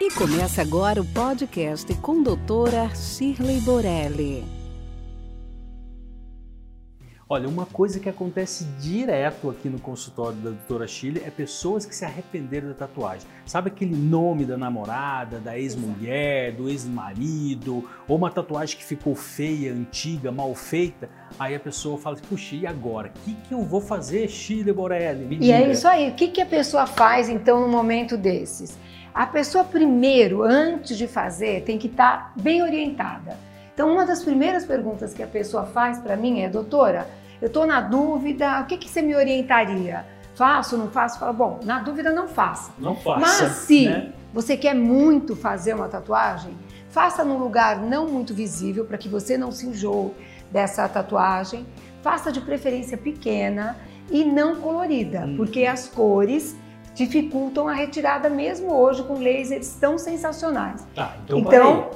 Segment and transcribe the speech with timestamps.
[0.00, 4.44] E começa agora o podcast com doutora Shirley Borelli.
[7.28, 11.92] Olha, uma coisa que acontece direto aqui no consultório da doutora Shirley é pessoas que
[11.96, 13.26] se arrependeram da tatuagem.
[13.44, 19.72] Sabe aquele nome da namorada, da ex-mulher, do ex-marido, ou uma tatuagem que ficou feia,
[19.72, 21.08] antiga, mal feita?
[21.36, 23.08] Aí a pessoa fala, puxa, e agora?
[23.08, 25.24] O que, que eu vou fazer, Shirley Borelli?
[25.24, 25.54] Me E diga.
[25.54, 26.10] é isso aí.
[26.10, 28.78] O que, que a pessoa faz então no momento desses?
[29.16, 33.38] A pessoa primeiro, antes de fazer, tem que estar bem orientada.
[33.72, 37.08] Então, uma das primeiras perguntas que a pessoa faz para mim é, doutora,
[37.40, 40.04] eu estou na dúvida, o que, que você me orientaria?
[40.34, 41.18] Faço, não faço?
[41.18, 42.70] Fala, bom, na dúvida não faça.
[42.78, 43.18] Não faça.
[43.18, 44.12] Mas se né?
[44.34, 46.54] você quer muito fazer uma tatuagem,
[46.90, 50.10] faça num lugar não muito visível para que você não se enjoe
[50.52, 51.66] dessa tatuagem.
[52.02, 53.78] Faça de preferência pequena
[54.10, 55.38] e não colorida, Hum.
[55.38, 56.54] porque as cores
[56.96, 60.84] dificultam a retirada mesmo hoje com lasers tão sensacionais.
[60.94, 61.90] Tá, então, Então-.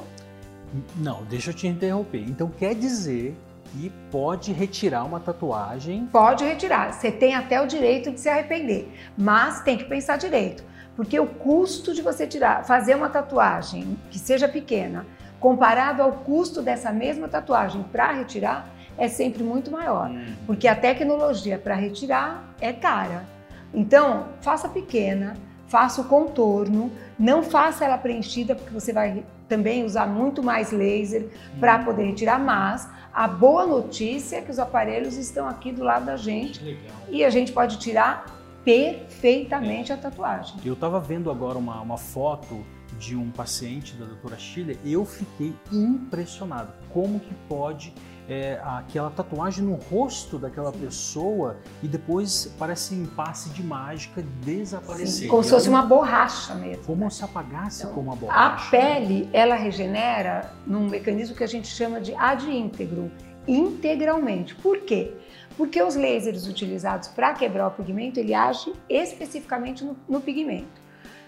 [0.96, 2.20] Não, deixa eu te interromper.
[2.28, 3.34] Então quer dizer
[3.72, 8.92] que pode retirar uma tatuagem Pode retirar, você tem até o direito de se arrepender,
[9.16, 10.64] mas tem que pensar direito,
[10.96, 15.06] porque o custo de você tirar, fazer uma tatuagem que seja pequena,
[15.38, 20.10] comparado ao custo dessa mesma tatuagem para retirar, é sempre muito maior,
[20.46, 23.24] porque a tecnologia para retirar é cara.
[23.72, 25.36] Então, faça pequena,
[25.68, 31.28] faça o contorno, não faça ela preenchida, porque você vai também usar muito mais laser
[31.58, 36.06] para poder retirar, mas a boa notícia é que os aparelhos estão aqui do lado
[36.06, 38.26] da gente e a gente pode tirar
[38.64, 40.56] perfeitamente a tatuagem.
[40.64, 42.64] Eu estava vendo agora uma, uma foto
[42.98, 46.72] de um paciente da doutora Chile e eu fiquei impressionado.
[46.92, 47.92] Como que pode
[48.30, 55.28] é, aquela tatuagem no rosto daquela pessoa e depois parece um passe de mágica desaparecer.
[55.28, 56.84] Como se fosse uma borracha mesmo.
[56.84, 58.70] Como se apagasse Então, como uma A borracha.
[58.70, 63.10] pele, ela regenera num mecanismo que a gente chama de ad íntegro,
[63.48, 64.54] integralmente.
[64.54, 65.12] Por quê?
[65.56, 70.80] Porque os lasers utilizados para quebrar o pigmento, ele age especificamente no, no pigmento.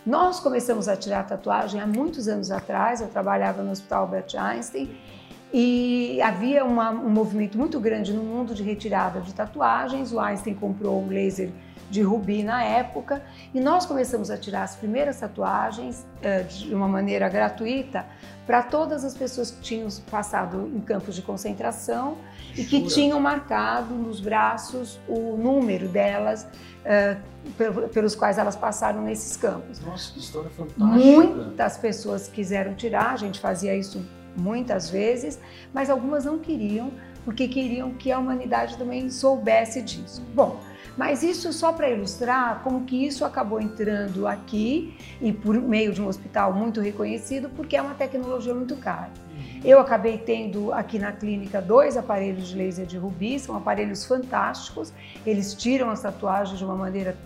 [0.06, 4.90] Nós começamos a tirar tatuagem há muitos anos atrás, eu trabalhava no Hospital Albert Einstein,
[5.52, 10.12] e havia uma- um movimento muito grande no mundo de retirada de tatuagens.
[10.12, 11.50] O Einstein comprou um laser
[11.90, 16.88] de rubi na época e nós começamos a tirar as primeiras tatuagens eh, de uma
[16.88, 18.06] maneira gratuita
[18.46, 22.16] para todas as pessoas que tinham passado em campos de concentração
[22.56, 22.94] e que Jura?
[22.94, 26.46] tinham marcado nos braços o número delas
[26.84, 27.18] eh,
[27.58, 29.78] pel- pelos quais elas passaram nesses campos.
[29.80, 30.88] Nossa, que história fantástica.
[30.88, 34.02] Muitas pessoas quiseram tirar, a gente fazia isso
[34.36, 35.38] muitas vezes,
[35.72, 36.90] mas algumas não queriam,
[37.24, 40.22] porque queriam que a humanidade também soubesse disso.
[40.34, 40.60] Bom,
[40.96, 46.02] mas isso só para ilustrar como que isso acabou entrando aqui e por meio de
[46.02, 49.10] um hospital muito reconhecido, porque é uma tecnologia muito cara.
[49.64, 54.92] Eu acabei tendo aqui na clínica dois aparelhos de laser de rubi, são aparelhos fantásticos,
[55.24, 57.16] eles tiram as tatuagens de uma maneira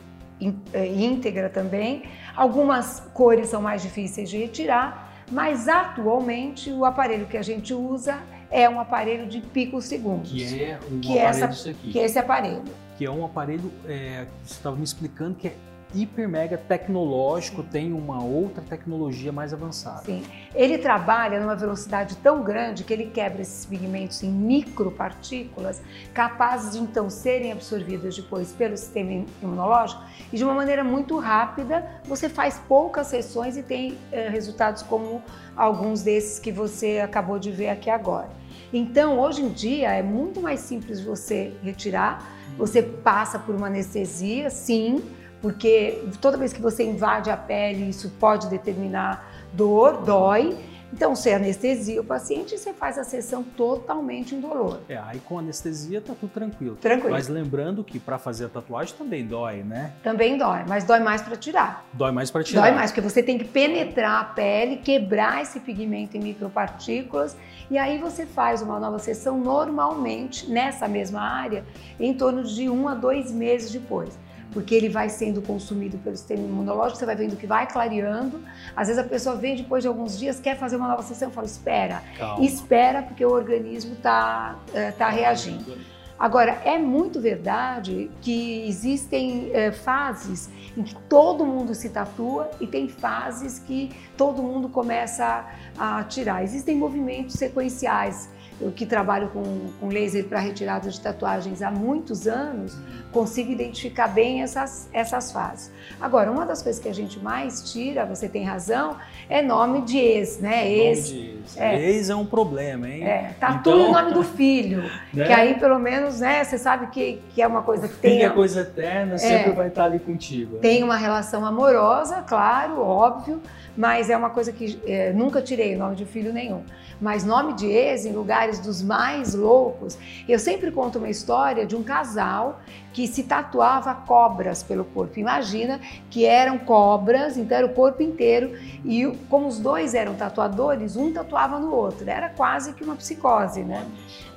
[0.72, 2.04] eh, íntegra também.
[2.36, 8.18] Algumas cores são mais difíceis de retirar, mas atualmente o aparelho que a gente usa
[8.50, 11.90] é um aparelho de picosegundos, Que é um Que é aparelho essa- disso aqui.
[11.92, 12.62] que é esse aparelho.
[12.96, 15.54] que é um aparelho é, você estava me explicando que é
[15.96, 20.02] hiper mega tecnológico, tem uma outra tecnologia mais avançada.
[20.04, 20.22] Sim.
[20.54, 26.78] Ele trabalha numa velocidade tão grande que ele quebra esses pigmentos em micropartículas, capazes de
[26.78, 30.02] então serem absorvidas depois pelo sistema imunológico
[30.32, 31.86] e de uma maneira muito rápida.
[32.04, 35.22] Você faz poucas sessões e tem eh, resultados como
[35.56, 38.28] alguns desses que você acabou de ver aqui agora.
[38.72, 42.34] Então, hoje em dia é muito mais simples você retirar.
[42.58, 45.02] Você passa por uma anestesia, sim,
[45.40, 50.56] porque toda vez que você invade a pele, isso pode determinar dor, dói.
[50.92, 54.80] Então, você anestesia o paciente e você faz a sessão totalmente indolor.
[54.88, 56.76] É, aí com anestesia tá tudo tranquilo.
[56.76, 57.10] Tranquilo.
[57.10, 59.92] Mas lembrando que para fazer a tatuagem também dói, né?
[60.02, 61.84] Também dói, mas dói mais para tirar.
[61.92, 62.62] Dói mais para tirar.
[62.62, 67.36] Dói mais, porque você tem que penetrar a pele, quebrar esse pigmento em micropartículas
[67.68, 71.64] e aí você faz uma nova sessão normalmente nessa mesma área
[71.98, 74.16] em torno de um a dois meses depois.
[74.52, 78.40] Porque ele vai sendo consumido pelo sistema imunológico, você vai vendo que vai clareando.
[78.74, 81.32] Às vezes a pessoa vem depois de alguns dias, quer fazer uma nova sessão, eu
[81.32, 82.02] falo, espera.
[82.16, 82.44] Calma.
[82.44, 84.56] Espera, porque o organismo está
[84.96, 85.95] tá reagindo.
[86.18, 92.66] Agora, é muito verdade que existem é, fases em que todo mundo se tatua e
[92.66, 95.44] tem fases que todo mundo começa
[95.78, 96.42] a, a tirar.
[96.42, 99.42] Existem movimentos sequenciais eu que trabalho com,
[99.78, 102.74] com laser para retirada de tatuagens há muitos anos,
[103.12, 105.70] consigo identificar bem essas, essas fases.
[106.00, 108.96] Agora, uma das coisas que a gente mais tira, você tem razão,
[109.28, 110.70] é nome de ex, né?
[110.70, 111.10] Ex.
[111.10, 111.56] Nome de ex.
[111.58, 111.90] É.
[111.90, 113.04] ex é um problema, hein?
[113.04, 113.90] É, tatu então...
[113.90, 115.26] o nome do filho, né?
[115.26, 118.22] que aí pelo menos, né, você sabe que, que é uma coisa que tem...
[118.22, 120.54] é coisa eterna, sempre é, vai estar ali contigo.
[120.54, 120.60] Né?
[120.60, 123.40] Tem uma relação amorosa, claro, óbvio,
[123.76, 126.62] mas é uma coisa que é, nunca tirei nome de filho nenhum.
[127.00, 129.98] Mas nome de ex em lugares dos mais loucos.
[130.26, 132.60] Eu sempre conto uma história de um casal
[132.96, 135.20] que se tatuava cobras pelo corpo.
[135.20, 135.78] Imagina
[136.08, 141.12] que eram cobras, então era o corpo inteiro e como os dois eram tatuadores, um
[141.12, 142.08] tatuava no outro.
[142.08, 143.86] Era quase que uma psicose, né?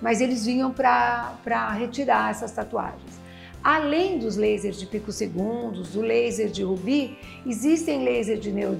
[0.01, 3.17] Mas eles vinham para retirar essas tatuagens.
[3.63, 8.75] Além dos lasers de picosegundos, do laser de rubi, existem lasers de neo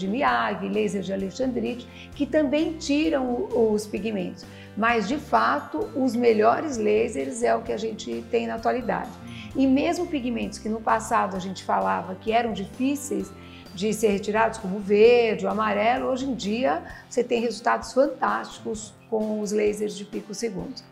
[0.74, 4.46] laser de alexandrite, que também tiram os pigmentos.
[4.76, 9.10] Mas, de fato, os melhores lasers é o que a gente tem na atualidade.
[9.56, 13.31] E mesmo pigmentos que no passado a gente falava que eram difíceis
[13.74, 18.94] de ser retirados, como o verde, o amarelo, hoje em dia você tem resultados fantásticos
[19.10, 20.84] com os lasers de picosegundos.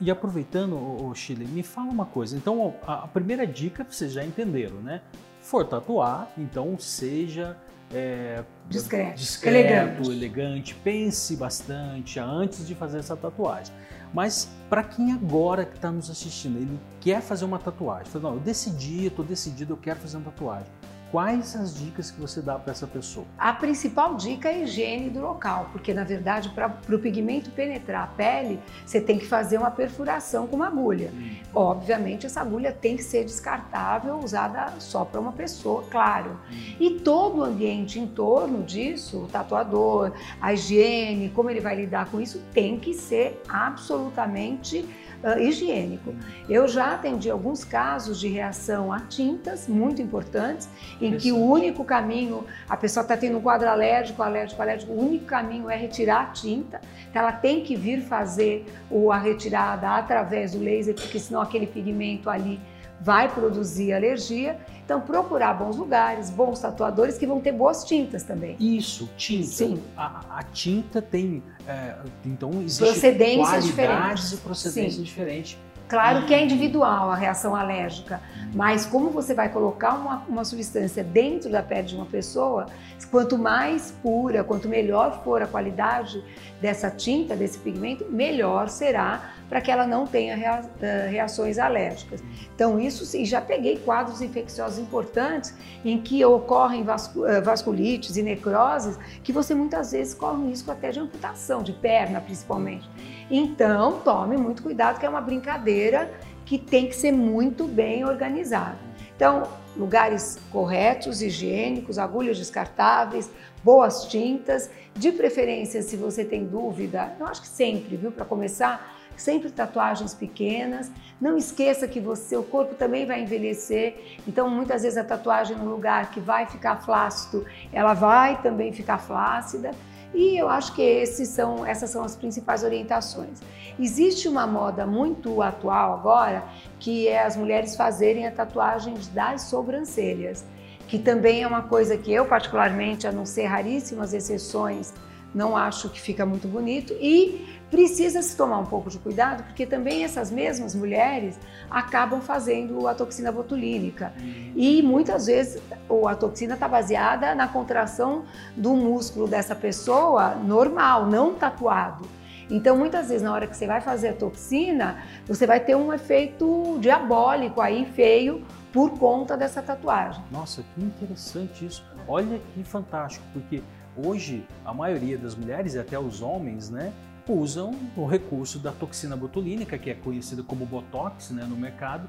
[0.00, 2.36] E aproveitando, o Chile, me fala uma coisa.
[2.36, 5.00] Então, a, primeira dica vocês já entenderam, né?
[5.40, 7.56] For tatuar, então seja
[7.94, 10.10] é, discreto, discreto elegante.
[10.10, 10.74] elegante.
[10.74, 13.72] pense bastante antes de fazer essa tatuagem.
[14.12, 18.34] Mas para quem agora que está nos assistindo, ele quer fazer uma tatuagem, fala, não,
[18.34, 20.68] eu decidi, estou decidido, eu quero fazer uma tatuagem
[21.14, 23.24] quais as dicas que você dá para essa pessoa?
[23.38, 28.02] A principal dica é a higiene do local, porque na verdade para o pigmento penetrar
[28.02, 31.12] a pele, você tem que fazer uma perfuração com uma agulha.
[31.14, 31.36] Hum.
[31.54, 36.32] Obviamente essa agulha tem que ser descartável, usada só para uma pessoa, claro.
[36.50, 36.74] Hum.
[36.80, 42.06] E todo o ambiente em torno disso, o tatuador, a higiene, como ele vai lidar
[42.10, 44.84] com isso, tem que ser absolutamente
[45.24, 46.14] uh, higiênico.
[46.48, 50.68] Eu já atendi alguns casos de reação a tintas muito importantes,
[51.00, 55.00] em que o único caminho, a pessoa está tendo um quadro alérgico, alérgico, alérgico, o
[55.00, 58.66] único caminho é retirar a tinta, então ela tem que vir fazer
[59.10, 62.60] a retirada através do laser, porque senão aquele pigmento ali
[63.04, 64.58] vai produzir alergia.
[64.84, 68.56] Então, procurar bons lugares, bons tatuadores que vão ter boas tintas também.
[68.58, 69.46] Isso, tinta.
[69.46, 69.82] Sim.
[69.96, 71.42] A, a tinta tem.
[71.66, 74.32] É, então, existe procedências diferentes.
[74.32, 75.58] e procedências diferentes.
[75.94, 78.20] Claro que é individual a reação alérgica,
[78.52, 82.66] mas como você vai colocar uma, uma substância dentro da pele de uma pessoa,
[83.12, 86.20] quanto mais pura, quanto melhor for a qualidade
[86.60, 90.34] dessa tinta, desse pigmento, melhor será para que ela não tenha
[90.82, 92.20] eh, reações alérgicas.
[92.52, 95.54] Então, isso sim, já peguei quadros infecciosos importantes
[95.84, 100.90] em que ocorrem eh, vasculites e necroses, que você muitas vezes corre um risco até
[100.90, 102.90] de amputação, de perna principalmente.
[103.30, 106.12] Então, tome muito cuidado, que é uma brincadeira
[106.44, 108.76] que tem que ser muito bem organizada.
[109.16, 113.30] Então, lugares corretos, higiênicos, agulhas descartáveis,
[113.62, 118.94] boas tintas, de preferência, se você tem dúvida, eu acho que sempre, viu, para começar,
[119.16, 120.90] sempre tatuagens pequenas.
[121.20, 125.70] Não esqueça que você, seu corpo também vai envelhecer, então muitas vezes a tatuagem no
[125.70, 129.70] lugar que vai ficar flácido, ela vai também ficar flácida.
[130.14, 133.40] E eu acho que são, essas são as principais orientações.
[133.78, 136.44] Existe uma moda muito atual agora,
[136.78, 140.44] que é as mulheres fazerem a tatuagem das sobrancelhas,
[140.86, 144.94] que também é uma coisa que eu particularmente, a não ser raríssimas exceções,
[145.34, 149.66] não acho que fica muito bonito e precisa se tomar um pouco de cuidado, porque
[149.66, 151.36] também essas mesmas mulheres
[151.68, 154.12] acabam fazendo a toxina botulínica.
[154.16, 154.52] Uhum.
[154.54, 155.60] E muitas vezes
[156.08, 158.26] a toxina está baseada na contração
[158.56, 162.06] do músculo dessa pessoa normal, não tatuado.
[162.48, 165.92] Então, muitas vezes, na hora que você vai fazer a toxina, você vai ter um
[165.92, 170.22] efeito diabólico aí, feio, por conta dessa tatuagem.
[170.30, 171.84] Nossa, que interessante isso.
[172.06, 173.64] Olha que fantástico, porque
[173.96, 176.92] hoje a maioria das mulheres e até os homens, né,
[177.28, 182.08] usam o recurso da toxina botulínica, que é conhecida como Botox né, no mercado,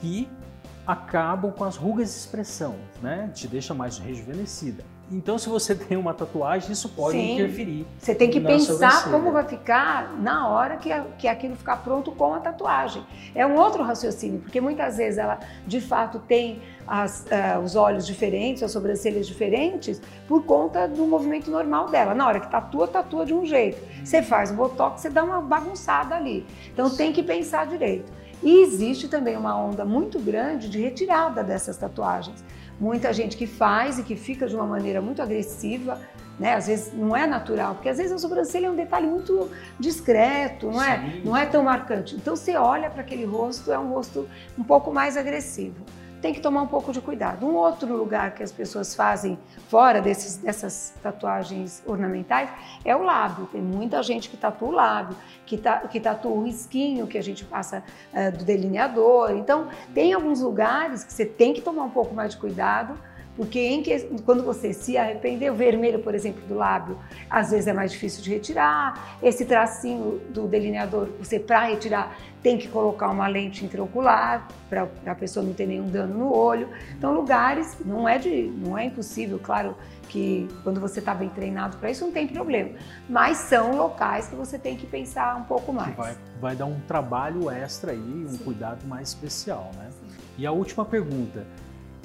[0.00, 0.28] que
[0.86, 3.30] acabam com as rugas de expressão, né?
[3.34, 4.84] Te deixa mais rejuvenescida.
[5.12, 7.34] Então, se você tem uma tatuagem, isso pode Sim.
[7.34, 7.86] interferir.
[7.98, 10.88] Você tem que pensar como vai ficar na hora que,
[11.18, 13.04] que aquilo ficar pronto com a tatuagem.
[13.34, 18.06] É um outro raciocínio, porque muitas vezes ela de fato tem as, uh, os olhos
[18.06, 22.14] diferentes, as sobrancelhas diferentes, por conta do movimento normal dela.
[22.14, 23.80] Na hora que tatua, tatua de um jeito.
[24.04, 26.46] Você faz o botox, você dá uma bagunçada ali.
[26.72, 28.12] Então tem que pensar direito.
[28.42, 32.42] E existe também uma onda muito grande de retirada dessas tatuagens.
[32.82, 36.00] Muita gente que faz e que fica de uma maneira muito agressiva,
[36.36, 36.54] né?
[36.54, 39.48] Às vezes não é natural, porque às vezes a sobrancelha é um detalhe muito
[39.78, 40.98] discreto, não é?
[40.98, 41.22] Sim.
[41.24, 42.16] Não é tão marcante.
[42.16, 45.76] Então você olha para aquele rosto, é um rosto um pouco mais agressivo.
[46.22, 47.44] Tem que tomar um pouco de cuidado.
[47.44, 49.36] Um outro lugar que as pessoas fazem
[49.68, 52.48] fora desses, dessas tatuagens ornamentais
[52.84, 53.46] é o lábio.
[53.46, 57.22] Tem muita gente que tatua o lábio, que, ta, que tatua o risquinho que a
[57.22, 57.82] gente passa
[58.14, 59.32] eh, do delineador.
[59.32, 62.96] Então, tem alguns lugares que você tem que tomar um pouco mais de cuidado
[63.36, 66.98] porque em que- quando você se arrepender, o vermelho, por exemplo, do lábio,
[67.30, 69.16] às vezes é mais difícil de retirar.
[69.22, 75.14] Esse tracinho do delineador, você para retirar tem que colocar uma lente intraocular para a
[75.14, 76.68] pessoa não ter nenhum dano no olho.
[76.98, 79.76] Então, lugares não é de, não é impossível, claro
[80.08, 82.70] que quando você está bem treinado para isso não tem problema,
[83.08, 85.96] mas são locais que você tem que pensar um pouco mais.
[85.96, 89.88] vai, vai dar um trabalho extra aí, um cuidado mais especial, né?
[90.36, 91.46] E a última pergunta.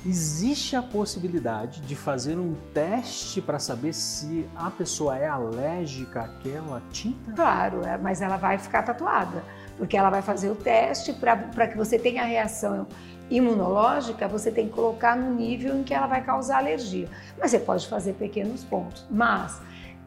[0.05, 6.81] Existe a possibilidade de fazer um teste para saber se a pessoa é alérgica àquela
[6.91, 7.31] tinta?
[7.33, 9.43] Claro, é, mas ela vai ficar tatuada,
[9.77, 12.87] porque ela vai fazer o teste para que você tenha a reação
[13.29, 17.09] imunológica, você tem que colocar no nível em que ela vai causar alergia.
[17.37, 19.05] Mas você pode fazer pequenos pontos.
[19.09, 19.59] Mas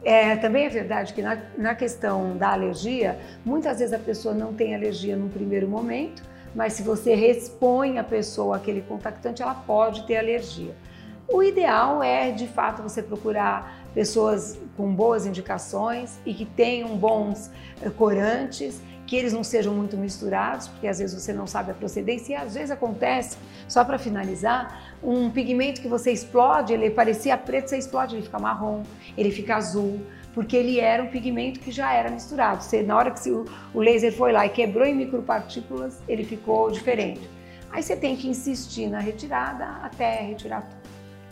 [0.03, 4.53] é, também é verdade que na, na questão da alergia, muitas vezes a pessoa não
[4.53, 6.23] tem alergia no primeiro momento,
[6.55, 10.75] mas se você expõe a pessoa àquele contactante, ela pode ter alergia.
[11.27, 17.49] O ideal é, de fato, você procurar pessoas com boas indicações e que tenham bons
[17.81, 21.73] eh, corantes, que eles não sejam muito misturados, porque às vezes você não sabe a
[21.73, 27.37] procedência e às vezes acontece, só para finalizar, um pigmento que você explode, ele parecia
[27.37, 28.83] preto, você explode, ele fica marrom,
[29.17, 29.99] ele fica azul,
[30.33, 32.63] porque ele era um pigmento que já era misturado.
[32.63, 36.69] Você, na hora que o o laser foi lá e quebrou em micropartículas, ele ficou
[36.71, 37.21] diferente.
[37.71, 40.81] Aí você tem que insistir na retirada até retirar tudo.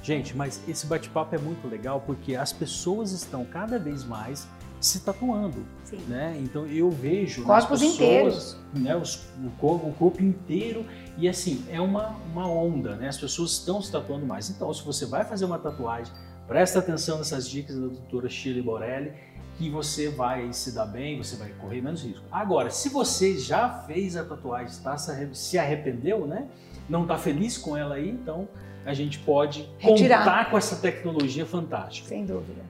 [0.01, 4.47] Gente, mas esse bate-papo é muito legal porque as pessoas estão cada vez mais
[4.79, 5.97] se tatuando, Sim.
[6.07, 6.37] né?
[6.39, 8.57] Então eu vejo Corpos pessoas, inteiros.
[8.73, 9.15] né, os-
[9.45, 10.85] o, corpo, o corpo inteiro
[11.17, 13.09] e assim é uma, uma onda, né?
[13.09, 14.49] As pessoas estão se tatuando mais.
[14.49, 16.13] Então, se você vai fazer uma tatuagem,
[16.49, 19.13] presta atenção nessas dicas da doutora Shirley Borelli,
[19.57, 22.23] que você vai se dar bem, você vai correr menos risco.
[22.31, 26.47] Agora, se você já fez a tatuagem, está se arre- se arrependeu, né?
[26.89, 28.47] Não está feliz com ela aí, então
[28.85, 30.19] a gente pode Retirar.
[30.19, 32.09] contar com essa tecnologia fantástica.
[32.09, 32.61] Sem dúvida.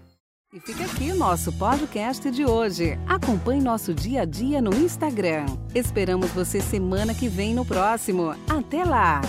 [0.51, 2.97] E fica aqui o nosso podcast de hoje.
[3.07, 5.45] Acompanhe nosso dia a dia no Instagram.
[5.75, 8.35] Esperamos você semana que vem no próximo.
[8.49, 9.21] Até lá!